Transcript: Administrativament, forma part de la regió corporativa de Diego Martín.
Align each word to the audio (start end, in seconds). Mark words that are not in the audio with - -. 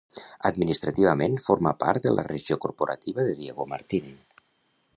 Administrativament, 0.49 1.35
forma 1.43 1.73
part 1.83 2.07
de 2.07 2.13
la 2.19 2.25
regió 2.29 2.57
corporativa 2.65 3.27
de 3.29 3.39
Diego 3.43 3.69
Martín. 3.75 4.09